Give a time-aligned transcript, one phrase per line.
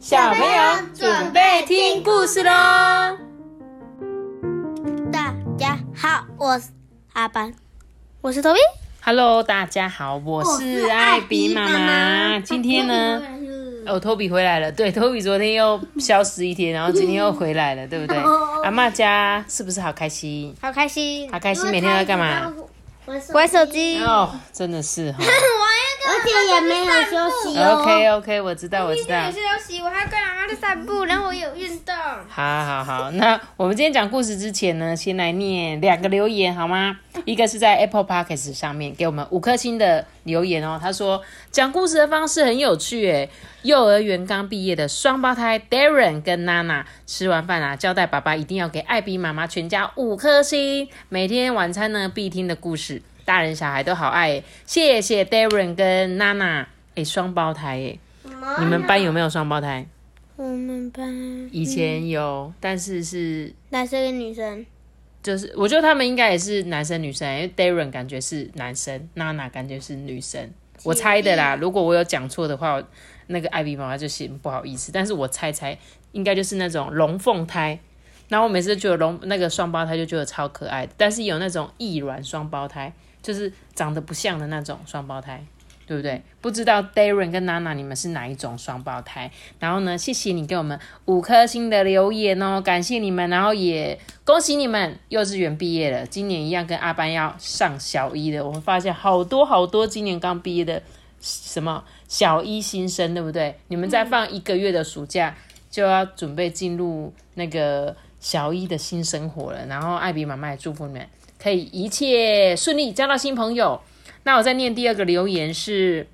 [0.00, 0.62] 小朋友
[0.94, 2.50] 准备听故事喽！
[5.12, 6.68] 大家好，我是
[7.12, 7.52] 阿班，
[8.22, 8.56] 我是 Toby。
[9.02, 12.40] Hello，大家好，我是艾比妈妈。
[12.40, 13.20] 今天呢，
[13.84, 14.72] 哦，托比回来了。
[14.72, 18.16] 对，托比昨天又消失一天，然后今天又回来了，对不对？
[18.64, 20.56] 阿妈家是不是好开心？
[20.62, 22.50] 好开心，好开心，每天都在干嘛？
[23.34, 25.18] 玩手机，哦，真的是哈。
[26.28, 27.80] 也没有休息哦。
[27.80, 29.30] OK OK，我知道，我知道。
[29.30, 31.94] 休息，我还跟妈妈在散步，然后我有运动。
[32.28, 36.98] 好好好，那我们今天讲故事之前呢，先来念两个留言好吗？
[37.24, 43.28] 一个是在 Apple Podcast 上面给我们五颗星的留言哦，他说讲故事的方式很有趣诶，
[43.62, 56.66] 幼儿园刚毕业的双胞胎 Darren 跟 Nana 吃完饭啊，交代爸爸一定要给艾比妈妈全家五颗星，每天晚餐呢必听的故事，大人小孩都好爱诶，谢谢 Darren 跟 Nana，
[56.96, 58.00] 诶，双胞胎诶，
[58.58, 59.86] 你们班有没有双胞胎？
[60.34, 61.08] 我们班
[61.52, 64.66] 以前有，但是是男生跟女生，
[65.22, 70.50] 就是，我觉得他们应该也是男生女生，因为 Darren 感觉是男生，娜娜感觉是女生，
[70.82, 71.54] 我猜的啦。
[71.54, 72.82] 如果我有讲错的话，
[73.28, 74.90] 那个艾比妈妈就嫌不好意思。
[74.90, 75.78] 但是我猜猜，
[76.10, 77.78] 应该就是那种龙凤胎。
[78.28, 82.92] 然后我每次就觉得龙那个双胞胎就觉得超可爱的，但是有那种异卵双胞胎，
[83.22, 85.44] 就是长得不像的那种双胞胎。
[85.86, 86.22] 对不对？
[86.40, 89.28] 不知道 Darren 跟 Nana 你们是哪一种双胞胎？
[89.58, 98.46] 然后呢，谢谢你给我们五颗星的留言哦，感谢你们，然后也恭喜你们幼稚园毕业了，今年一样跟阿班要上小一的。
[98.46, 100.80] 我们发现好多好多今年刚毕业的
[101.20, 103.56] 什么小一新生，对不对？
[103.66, 105.34] 你们再放一个月的暑假，
[105.72, 109.66] 就要准备进入那个小一的新生活了。
[109.66, 111.04] 然后艾比妈妈也祝福你们
[111.42, 113.80] 可以一切顺利，交到新朋友。
[114.24, 116.06] 那我再念第二个留言是，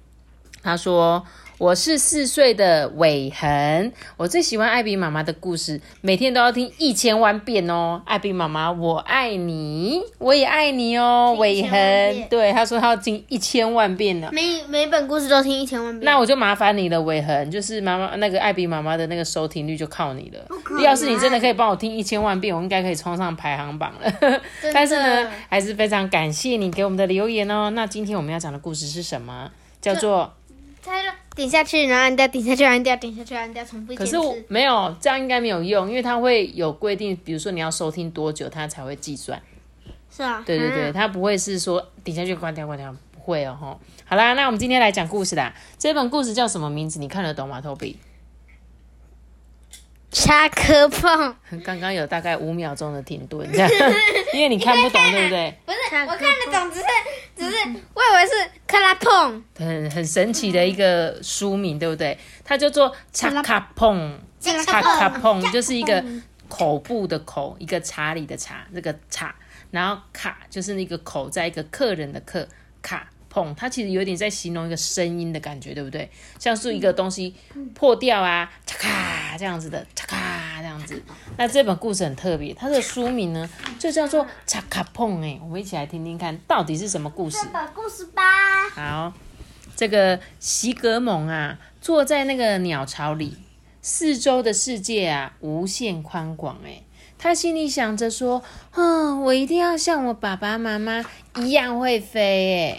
[0.63, 1.27] 他说。
[1.59, 8.03] 我是四岁的伟恒，我最喜欢艾比妈妈的故事，每天都要听一千万遍哦。
[8.05, 11.71] 艾比妈妈，我爱你，我也爱你哦，伟恒。
[12.29, 14.29] 对，他说他要听一千万遍呢。
[14.33, 16.05] 每每本故事都听一千万遍。
[16.05, 20.83] 那我就麻烦你了，伟恒，就是妈妈那个艾比妈妈的那个收听率就靠你了。
[20.85, 24.13] 要是你真的可以帮我听一千万遍，我应该可以冲上排行榜了。
[24.75, 27.71] 但是呢，还是非常感谢你给我们的留言哦。
[27.71, 29.51] 那今天我们要讲的故事是什么？
[29.81, 30.35] 叫做。
[30.85, 39.41] 他说点下去，然后按掉，点下去，按掉，点下去，按掉，重复一可是我没有这样，应该没有用，因为它会有规定，比如说你要收听多久，它才会计算。
[40.11, 43.79] 是啊，对对对，它不会是说点下去关掉关掉，不会哦吼。
[44.07, 45.55] 好啦，那我们今天来讲故事啦。
[45.79, 46.99] 这本故事叫什么名字？
[46.99, 47.97] 你看得懂吗，Toby？
[50.11, 51.37] 插科碰。
[51.65, 53.71] 刚刚有大概五秒钟的停顿，这样，
[54.33, 55.55] 因为你看不懂，对不对？
[55.65, 56.87] 不是，我看得懂，只是
[57.37, 57.57] 只是，
[57.95, 62.19] 我以为是克拉碰，很很神奇的一个书名，对不对？
[62.45, 66.03] 它叫做插卡碰，插卡碰就是一个
[66.49, 69.35] 口部的口，一个查理的查，那个查，
[69.71, 72.47] 然后卡就是那个口，在一个客人的客
[72.83, 73.09] 卡。
[73.37, 76.11] 碰，它其实有点在形容一个声音的感觉，对不对？
[76.39, 77.35] 像是一个东西
[77.75, 81.03] 破掉啊，嚓咔这样子的，嚓咔这样子。
[81.37, 83.47] 那这本故事很特别，它的书名呢
[83.79, 87.37] 就叫做《嚓咔碰》哎，我们一起来听听看，到底是什么故事？
[87.43, 88.23] 这本故事吧。
[88.71, 89.13] 好，
[89.77, 93.37] 这个席格蒙啊，坐在那个鸟巢里，
[93.83, 96.83] 四周的世界啊无限宽广哎，
[97.19, 98.43] 他心里想着说，
[98.73, 101.05] 嗯，我一定要像我爸爸妈妈
[101.37, 102.77] 一样会飞哎。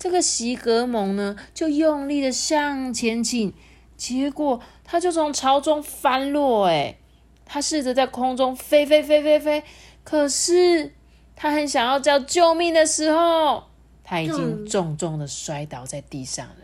[0.00, 3.52] 这个席格蒙呢，就用力的向前倾，
[3.98, 6.68] 结果他就从巢中翻落。
[6.68, 6.96] 哎，
[7.44, 9.62] 他试着在空中飞飞飞飞飞，
[10.02, 10.94] 可是
[11.36, 13.64] 他很想要叫救命的时候，
[14.02, 16.54] 他已经重重的摔倒在地上了。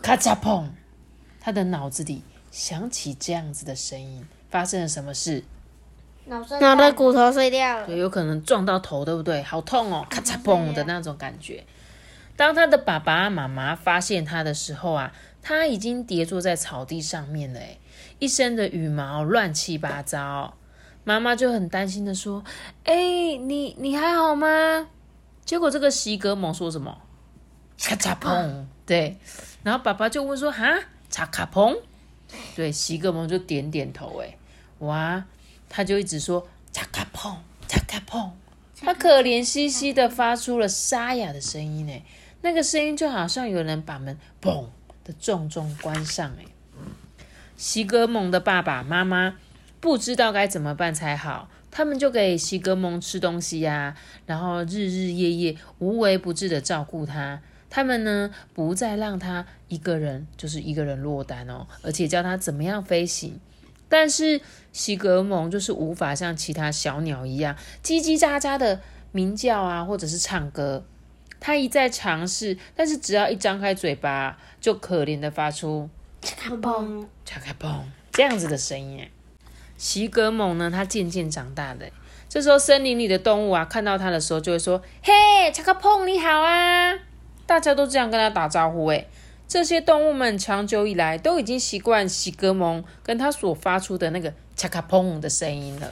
[0.00, 0.64] 咔嚓砰！
[1.38, 5.44] 他的脑子里响起这样子的声音：发生了什么事？
[6.24, 7.86] 脑的骨头碎掉了。
[7.86, 9.42] 对，有可能撞到头，对不对？
[9.42, 10.06] 好痛哦！
[10.08, 11.62] 咔嚓嘣的那种感觉。
[12.36, 15.12] 当他的爸爸妈妈发现他的时候啊，
[15.42, 17.78] 他已经跌坐在草地上面了，哎，
[18.18, 20.54] 一身的羽毛乱七八糟。
[21.04, 22.44] 妈妈就很担心的说
[22.84, 22.94] ：“哎，
[23.36, 24.88] 你你还好吗？”
[25.44, 26.98] 结果这个席格蒙说什么？
[27.78, 28.66] 咔嚓砰！
[28.86, 29.16] 对，
[29.62, 30.78] 然后爸爸就问说：“哈，
[31.10, 31.76] 嚓卡砰？”
[32.54, 34.36] 对，席格蒙就点点头，哎，
[34.80, 35.24] 哇，
[35.68, 37.34] 他就一直说：“嚓卡砰，
[37.66, 38.30] 嚓卡砰。”
[38.82, 42.02] 他可怜兮兮的发出了沙哑的声音，哎。
[42.42, 44.66] 那个声音就好像有人把门砰
[45.04, 46.44] 的重重关上，哎，
[47.56, 49.36] 席格蒙的爸爸妈妈
[49.80, 53.94] 不知道该怎么办才好，他们就给席格蒙吃东西呀，
[54.24, 57.40] 然后日日夜夜无微不至的照顾他。
[57.68, 63.38] 他们呢不再让他一个人，就是一个人落单哦，而且教他怎么样飞行。
[63.88, 64.40] 但是
[64.72, 68.80] 西格蒙就是无法像其他小鸟一样叽叽喳喳的
[69.12, 70.84] 鸣叫啊，或者是唱歌。
[71.40, 75.88] 他一再尝试，但是只要一张开嘴巴，就可怜的发出
[76.22, 77.80] “嚓咔嘣，嚓咔嘣”
[78.12, 79.08] 这样子的声音。
[79.78, 81.90] 西格蒙呢，他渐渐长大的。
[82.28, 86.96] 这时候，森林里的动物啊，看到他的时候就会说：“嘿，查克碰，你好啊！”
[87.46, 88.86] 大家都这样跟他打招呼。
[88.88, 89.08] 诶，
[89.48, 95.90] 这些动物们长久以来都已经习惯喜格蒙跟他所发出的那个“查克碰”的声音了。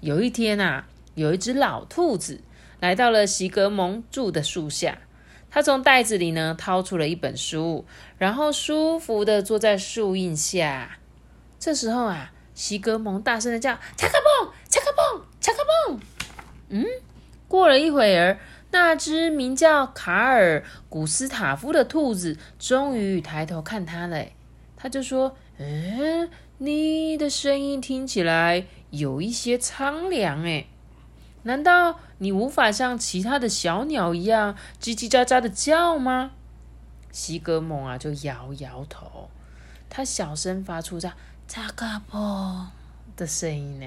[0.00, 2.40] 有一天啊，有一只老兔子
[2.80, 4.98] 来到了席格蒙住的树下，
[5.50, 7.84] 他从袋子里呢掏出了一本书，
[8.18, 10.98] 然后舒服的坐在树荫下。
[11.58, 16.00] 这时候啊，席格蒙大声的叫：“查克碰，查克碰。”查克蹦，
[16.70, 16.84] 嗯，
[17.48, 18.38] 过了一会儿，
[18.70, 24.26] 那只名叫卡尔古斯塔夫的兔子终于抬头看他了。
[24.76, 30.66] 他就说：“嗯，你的声音听起来有一些苍凉，哎，
[31.42, 36.30] 难道你无法像其他的小鸟一样叽叽喳喳的叫吗？”
[37.10, 39.28] 西格蒙啊，就摇摇头，
[39.88, 41.10] 他小声发出这
[41.48, 42.68] 查克蹦
[43.16, 43.86] 的声音呢。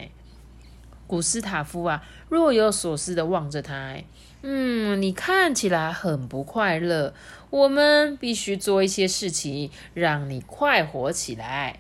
[1.07, 3.95] 古斯塔夫啊，若有所思的望着他。
[4.41, 7.13] 嗯，你看起来很不快乐。
[7.50, 11.80] 我们必须做一些事情，让你快活起来。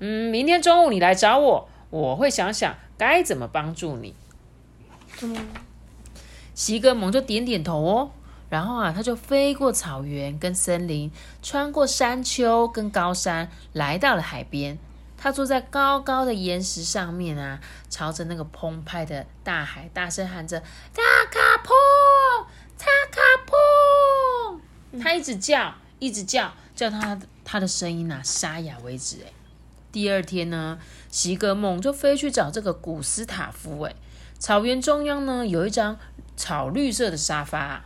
[0.00, 4.14] 嗯，明天中午你来找我，我会想想该怎么帮助你。
[6.54, 8.10] 西格蒙就点点头哦，
[8.48, 11.10] 然后啊，他就飞过草原跟森林，
[11.42, 14.78] 穿过山丘跟高山，来到了海边。
[15.16, 17.58] 他坐在高高的岩石上面啊，
[17.88, 20.60] 朝着那个澎湃的大海大声喊着
[20.92, 21.74] ：“查卡碰，
[22.76, 24.60] 查卡碰！”
[25.00, 29.16] 他一直叫，一直叫，叫他他的声音啊沙哑为止。
[29.26, 29.32] 哎，
[29.90, 30.78] 第二天呢，
[31.08, 33.80] 席格蒙就飞去找这个古斯塔夫。
[33.80, 33.94] 哎，
[34.38, 35.96] 草原中央呢有一张
[36.36, 37.84] 草绿色的沙发，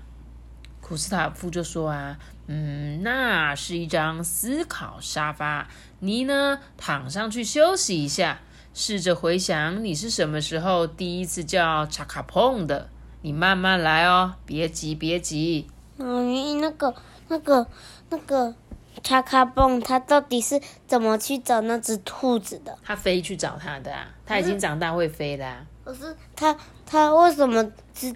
[0.81, 2.19] 古斯塔夫就说啊。
[2.51, 5.69] 嗯，那是一张思考沙发。
[6.01, 8.41] 你呢，躺上去休息一下，
[8.73, 12.89] 试着回想你是什么时候第一次叫查卡碰的。
[13.21, 15.69] 你慢慢来哦，别急，别急。
[15.99, 16.95] 嗯，那个、
[17.29, 17.67] 那个、
[18.09, 18.55] 那个
[19.03, 22.79] 查卡蹦，他到底是怎么去找那只兔子的？
[22.83, 25.67] 他飞去找他的啊，他已经长大会飞啦。
[25.85, 26.57] 可是他，
[26.87, 27.63] 他为什么
[27.99, 28.15] 只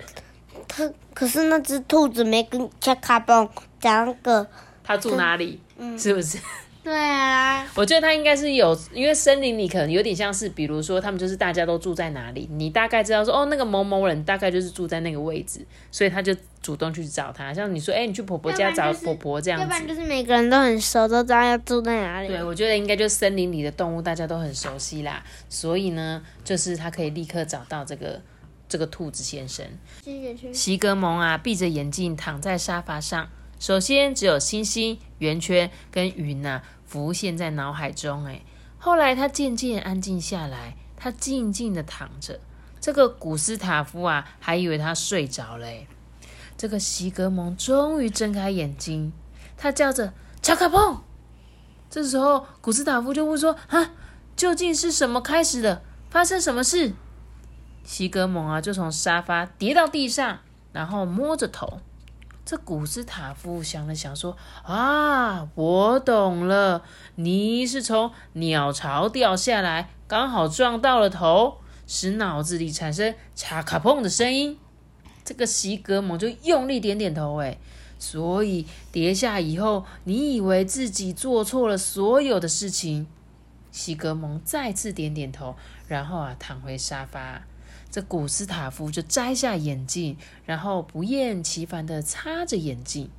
[0.68, 0.88] 他？
[1.12, 3.48] 可是那只兔子没跟恰卡邦。
[3.80, 4.46] 讲个
[4.84, 5.58] 他住哪里？
[5.76, 6.38] 嗯，是不是？
[6.84, 17.54] 对啊， 我觉得他应该是有，因为森林里可能有点像是，比如说他们就是大家都住在哪里，你大概知道说哦，那个某某人大概就是住在那个位置，所以他就主动去找他。
[17.54, 22.28] 像你说，哎，你去婆婆家找婆婆这样子，要不然就是每个人都很熟，都知道要住在哪里。
[22.28, 28.20] 对，我觉得应该就是森林里的动物大家都很熟悉啦，所以呢，就是他可以立刻找到这个
[28.72, 29.66] 这个兔子先生。
[30.54, 33.28] 席格蒙啊，闭着眼睛躺在沙发上。
[33.60, 38.24] 首先，只有星星、圆圈跟云呐浮现在脑海中。
[38.24, 38.40] 哎，
[38.78, 42.40] 后来他渐渐安静下来，他静静的躺着。
[42.80, 45.68] 这个古斯塔夫啊，还以为他睡着了。
[46.56, 49.12] 这个席格蒙终于睁开眼睛，
[49.58, 51.02] 他叫着“乔卡碰”。
[51.90, 53.92] 这时候，古斯塔夫就问说：“啊，
[54.34, 55.82] 究竟是什么开始的？
[56.08, 56.94] 发生什么事？”
[57.84, 60.38] 席格蒙啊，就从沙发跌到地上，
[60.72, 61.80] 然后摸着头。
[62.44, 64.36] 这古斯塔夫想了想，说
[64.66, 66.82] ：“啊，我懂了，
[67.14, 74.58] 你是从鸟巢掉下来，刚好撞到了头，使脑子里产生‘嚓卡碰’的声音。”
[75.24, 77.56] 这个席格蒙就用力点点头，哎，
[77.96, 83.06] 所以跌下以后，你以为自己做错了所有的事情。
[83.70, 85.54] 席格蒙再次点点头，
[85.86, 87.42] 然后啊，躺回沙发。
[87.92, 93.10] 这古斯塔夫就摘下眼镜，然后不厌其烦的擦着眼镜。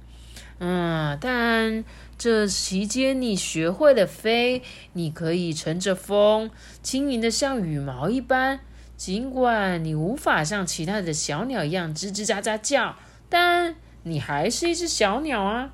[0.58, 1.86] 嗯，但
[2.18, 4.64] 这期间你学会了飞，
[4.94, 6.50] 你可以乘着风，
[6.82, 8.62] 轻盈的像羽毛一般。
[8.98, 12.96] 尽管你无法像其他的小鸟一样吱吱喳喳叫，
[13.30, 15.72] 但你还是一只小鸟啊。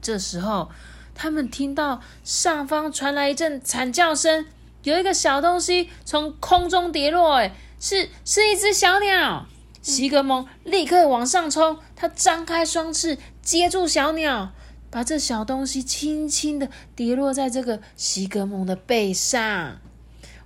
[0.00, 0.70] 这时候，
[1.14, 4.46] 他们听到上方传来一阵惨叫声，
[4.84, 7.52] 有一个小东西从空中跌落，哎。
[7.80, 9.46] 是是一只小鸟，
[9.82, 14.52] 西格蒙立刻往上冲，他张开双翅接住小鸟，
[14.90, 19.78] 把这小东西轻轻的跌落在这个西格蒙的背上。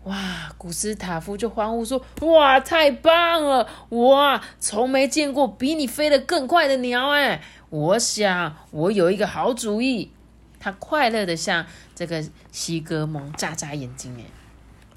[0.05, 3.69] 哇，古斯塔夫就欢呼说：“哇，太棒了！
[3.91, 7.11] 哇，从没见过比你飞得更快的鸟！
[7.11, 10.11] 哎，我想我有一个好主意。
[10.59, 14.13] 他快乐的向这个西格蒙眨眨眼睛。
[14.19, 14.25] 哎，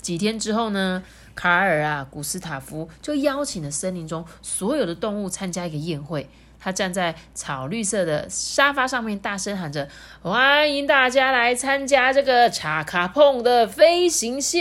[0.02, 1.04] 几天之后呢，
[1.36, 6.30] 卡尔啊，古斯塔夫就邀请了森林中所有的动物参加一个宴会。
[6.58, 9.88] 他站在草绿色的沙发上面，大声喊着
[10.24, 14.58] ：“欢迎大家来参加这个查卡碰的飞行秀！”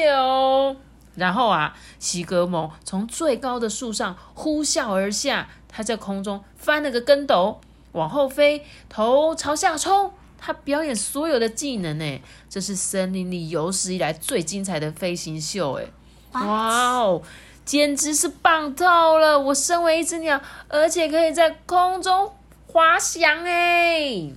[1.17, 7.61] 然后啊，西格蒙从最高的树上呼啸而下，他在空中翻了个跟斗，
[7.93, 10.13] 往后飞，头朝下冲。
[10.37, 15.87] 他表演所有的技能呢，这是森林里有史以来最精彩的飞行秀哎！
[16.35, 17.23] 哇哦！
[17.65, 19.39] 简直是棒透了！
[19.39, 22.31] 我身为一只鸟，而且可以在空中
[22.67, 24.31] 滑翔哎！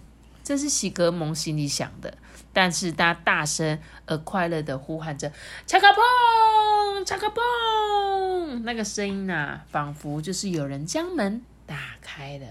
[0.43, 2.13] 这是喜格蒙心里想的，
[2.53, 5.29] 但是他大声而快乐的呼喊着
[5.67, 12.45] “恰卡碰，恰卡碰”，那个声音啊，仿佛就是有人将门打开了。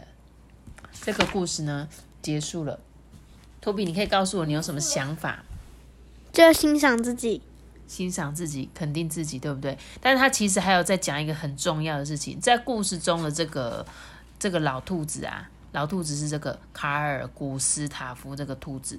[1.00, 1.88] 这个故事呢，
[2.21, 2.79] 结束了。
[3.62, 5.45] 托比，你可以告诉我你有什么想法？
[6.33, 7.41] 就欣赏自己。
[7.87, 9.76] 欣赏自己，肯定自己，对不对？
[10.00, 13.85] 但是他其实还有在讲一个很重要的事情，在故事中的这个
[14.38, 18.99] 这个老兔子啊，老兔子是这个卡尔古斯塔夫这个兔子，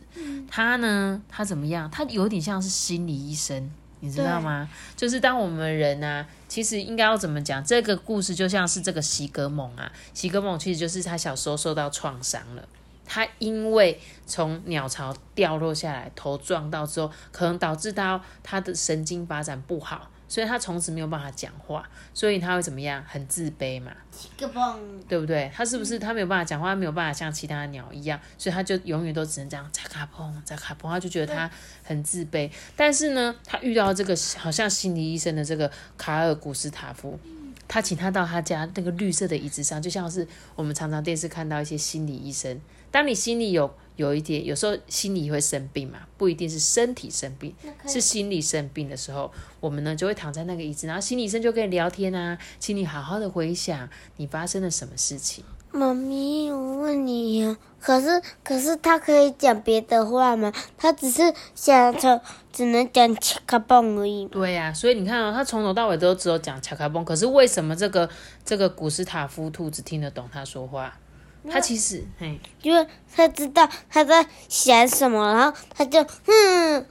[0.49, 1.89] 他呢，他怎么样？
[1.91, 4.69] 他有点像是心理医生，你知道吗？
[4.95, 7.63] 就是当我们人呢，其实应该要怎么讲？
[7.63, 12.67] 这个故事就像是这个席格蒙啊，席格蒙其实就是他小时候受到创伤了。
[13.07, 23.03] 他因为从鸟巢掉落下来，头撞到之后，可能导致到他的神经发展不好，所以他从此没有办法讲话，所以他会怎么样？
[23.07, 23.91] 很自卑嘛，
[25.07, 25.49] 对不对？
[25.55, 31.49] 他是不是他没有办法讲话，他没有办法像其他鸟一样，所以他就永远都只能这样在卡碰在卡碰，他就觉得他
[31.83, 32.51] 很自卑。
[32.75, 37.19] 但是呢，他遇到这个好像心理医生的这个卡尔古斯塔夫。
[37.69, 42.61] 他请他到他家那个绿色的椅子上，就像是我们常常电视看到一些心理医生。
[42.91, 47.53] 当你心里有有一点，有时候心里会生病嘛，不一定是身体生病，
[47.85, 55.43] 是心理生病的时候，我们呢就会躺在那个椅子，然后心理医生就跟你聊天啊，请你好好的回想你发生了什么事情。
[55.71, 60.51] 妈咪，我问你呀，可是可是他可以讲别的话吗？
[60.77, 61.21] 他只是
[61.53, 62.19] 想从
[62.53, 64.25] 只能讲恰卡蹦而已。
[64.27, 68.09] 对呀，所以你看啊，他从头到尾都只有讲恰卡蹦，可是为什么这个
[68.45, 70.97] 这个古斯塔夫兔子听得懂他说话？
[71.51, 76.85] 他其实，嘿，因为他知道他在想什么，然后他就，嗯嗯，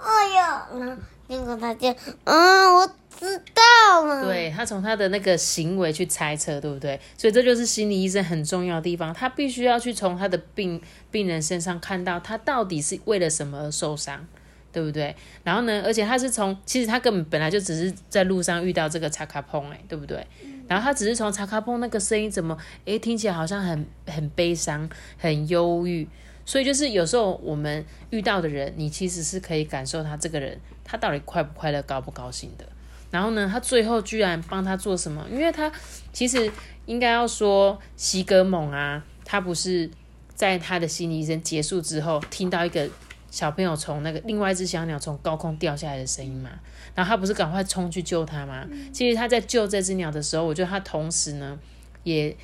[0.00, 1.88] 哎呀，然后结果他就，
[2.24, 2.86] 嗯，我
[3.18, 4.24] 知道了。
[4.24, 7.00] 对他从他的那个行为去猜测，对不对？
[7.16, 10.80] 所以这就是心理医生很重要的地方，他必须要去从他的病
[11.10, 14.24] 病人身上看到他到底是为了什么而受伤，
[14.70, 15.16] 对不对？
[15.42, 20.24] 然后呢，而且他是从，其实他根本本来就只是在路上遇到这个查卡碰，哎，对不对？
[20.68, 26.06] 然后他只是从查卡碰那个声音怎么，诶，听起来好像很很悲伤、很忧郁，
[26.44, 32.64] 所以就是有时候我们遇到的人，你其实是可以感受他这个人他到底快不快乐、高不高兴的。
[33.10, 35.26] 然后呢，他最后居然帮他做什么？
[35.32, 35.72] 因为他
[36.12, 36.52] 其实
[36.84, 39.90] 应该要说西格蒙啊，他不是
[40.34, 42.88] 在他的心理医生结束之后听到一个。
[43.30, 46.50] 小朋友从那个另外一只小鸟从高空掉下来的声音嘛，
[46.94, 48.66] 然后他不是赶快冲去救它吗？
[48.92, 51.58] 其实他在救这只鸟的时候，我觉得他同时呢，
[52.04, 52.34] 也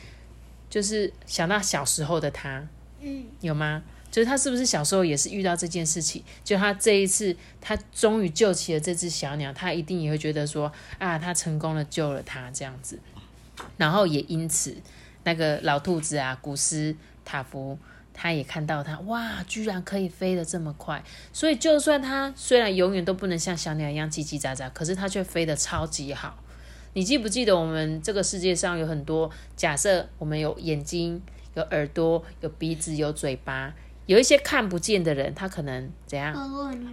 [0.68, 2.66] 就是想到小时候的他，
[3.00, 3.82] 嗯，有吗？
[4.10, 6.22] 就是他是不是小时候也是遇到这件事情？
[6.44, 13.00] 就他这一次，他终于救起了这只小鸟，他一定也会觉得说啊，他成功的救了它这样子，
[13.78, 14.76] 然后也因此
[15.24, 17.78] 那个老兔子啊，古斯塔夫。
[18.16, 21.02] 他也看到他，哇，居然可以飞得这么快！
[21.32, 26.38] 所以就算他虽然永远都不能像小鸟一样叽叽喳喳，可是他却飞得超级好。
[26.92, 31.20] 你记不记得我们这个世界上有很多假设，我们有眼睛、
[31.54, 33.74] 有耳朵、有鼻子、有嘴巴，
[34.06, 36.32] 有一些看不见的人，他可能怎样？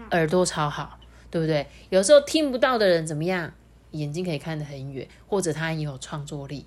[0.09, 0.99] 耳朵超好，
[1.29, 1.67] 对不对？
[1.91, 3.53] 有时候听不到的人怎么样？
[3.91, 6.65] 眼睛可以看得很远，或者他也有创作力，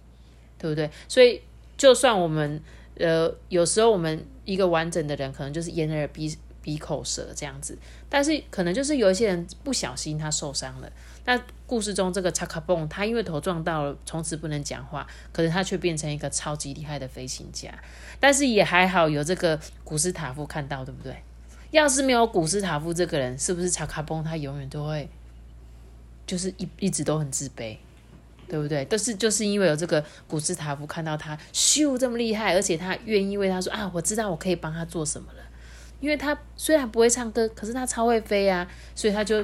[0.56, 0.88] 对不对？
[1.08, 1.42] 所以
[1.76, 2.62] 就算我们。
[2.98, 7.76] 呃，有时候我们一个完整的人，可能就是眼耳鼻鼻口舌这样子，
[8.08, 10.90] 但是可能就是有一些人不小心他受伤了。
[11.26, 17.72] 那故事中这个查卡蹦，他因为头撞到了，从此不能讲话，可是他却变成一个超级厉害的飞行家。
[18.20, 21.16] 但是也还好有这个古斯塔夫看到，对不对？
[21.70, 25.08] 要是没有古斯塔夫这个人，是不是查卡蹦他永远都会
[26.26, 27.76] 就是一一直都很自卑？
[28.48, 28.84] 对不对？
[28.84, 35.38] 但是就是因为有这个古斯塔夫看到他咻这么厉害，而且他愿意为他说啊，我知道我可以帮他做什么了。
[36.00, 39.42] 因为他虽然不会唱歌，可是他超会飞啊，所以他就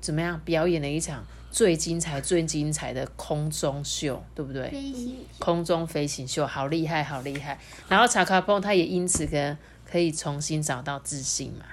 [0.00, 4.68] 怎么样表演了一场最精彩、最精彩的空中秀，对不对？
[4.68, 7.58] 飞行空中飞行秀，好厉害，好厉害。
[7.88, 9.56] 然后查卡碰他也因此跟
[9.90, 11.64] 可以重新找到自信嘛。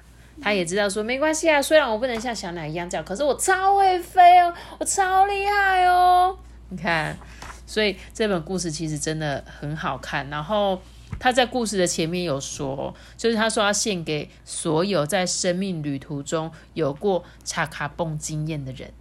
[0.42, 6.38] 他也知道说没关系啊，虽然我不能像小鸟一样叫，可是我超会飞哦，我超厉害哦。
[6.70, 7.18] 你看，
[7.66, 10.30] 所以这本故事其实真的很好看。
[10.30, 10.82] 然后
[11.20, 18.92] 他在故事的前面有说，就是他说要献给所有在生命旅途中有过查卡蹦经验的人，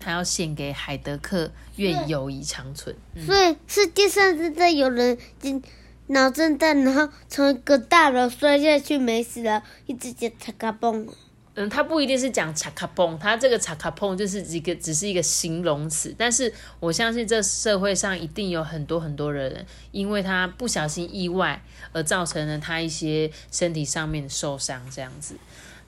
[0.00, 2.96] 他要献给海德克，愿友谊长存。
[3.26, 5.62] 所以世界上真的有人经
[6.06, 11.06] 脑震荡，然后从一个大楼摔下去没死了，一直接擦嘎嘣。
[11.54, 25.36] 嗯，它不一定是讲查卡蹦，它这个查卡蹦就是一个只是一个形容词，但是我相信这社会上一定有很多很多人，因为他不小心意外而造成了他一些身体上面的受伤这样子，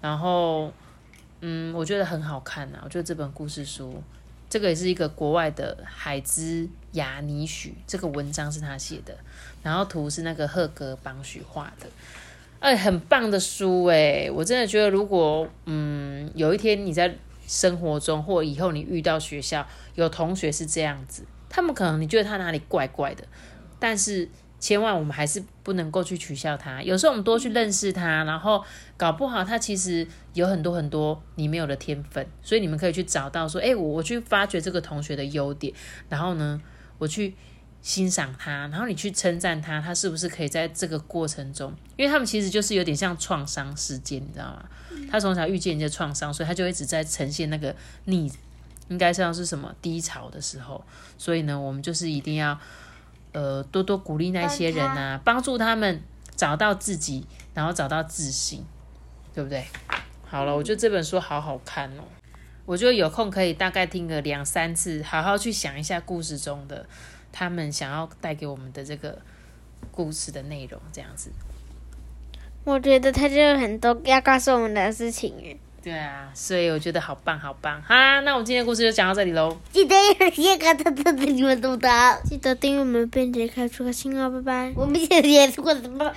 [0.02, 0.70] 然后
[1.40, 4.02] 嗯，我觉得很好看啊，我觉得这本故事书，
[4.50, 9.16] 这个也是一个国外的海兹雅尼许，这个文章是他写的，
[9.62, 11.88] 然后图是那个赫格邦许画的。
[12.64, 14.30] 哎，很棒的书哎！
[14.32, 17.14] 我真的觉得，如果嗯有一天你在
[17.46, 19.66] 生活中或以后你遇到学校
[19.96, 23.22] 有同学是这样子，他们可能你觉得他哪里怪怪的，
[23.78, 24.26] 但是
[24.58, 26.82] 千万我们还是不能够去取笑他。
[26.82, 28.64] 有时候我们多去认识他，然后
[28.96, 35.70] 搞不好他其实有很多很多你没有的天分，所以你们可以去找到说，哎，我我去发掘这个同学的优点，
[36.08, 36.62] 然后呢，
[36.96, 37.34] 我去。
[37.84, 41.70] 欣赏他，然后你去称赞他，他是不是可以在这个过程中？
[41.98, 44.64] 因为他们其实就是有点像创伤事件，你知道吗？
[45.10, 47.76] 他从小遇见一些创伤，所以他就一直在呈现那个
[48.06, 48.32] 逆，
[48.88, 50.82] 应该像是什么低潮的时候。
[51.18, 52.58] 所以呢，我们就是一定要
[53.32, 56.00] 呃多多鼓励那些人啊，帮助他们
[56.34, 58.64] 找到自己，然后找到自信，
[59.34, 59.62] 对不对？
[60.24, 62.04] 好了，我觉得这本书好好看哦，
[62.64, 66.86] 我觉得有空可以大概听个两三次，好好去想一下故事中的。
[67.36, 69.18] 他们想要带给我们的这个
[69.90, 71.30] 故事的内容，这样子，
[72.62, 75.58] 我觉得他就有很多要告诉我们的事情诶。
[75.82, 78.20] 对啊，所以我觉得好棒，好棒哈！
[78.20, 79.54] 那我们今天故事就讲到这里喽。
[79.70, 81.88] 记得要先看他的你们懂的，
[82.24, 84.72] 记得订阅我们，并且开出个信号，拜拜。
[84.74, 86.10] 我们也也过什么？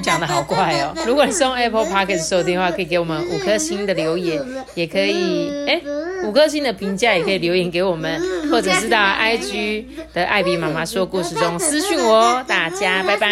[0.00, 0.94] 讲的好快哦！
[1.04, 4.40] 如果你是用 Apple Podcast 收听的话，可以给我们五颗星的留言，
[4.76, 5.82] 也可以哎，
[6.24, 12.44] 五颗星的评价也可以留言给我们，或者是到 IG 的艾比妈妈说故事中私讯我哦。
[12.46, 13.28] 大家拜拜。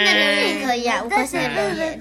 [0.65, 1.99] 可以啊，五颗星的留言。